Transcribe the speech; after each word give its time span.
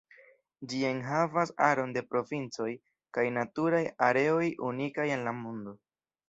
Ĝi 0.69 0.77
enhavas 0.91 1.51
aron 1.65 1.93
de 1.97 2.03
provincoj 2.13 2.69
kaj 3.19 3.27
naturaj 3.37 3.83
areoj 4.09 4.49
unikaj 4.71 5.07
en 5.19 5.29
la 5.29 5.37
mondo. 5.45 5.77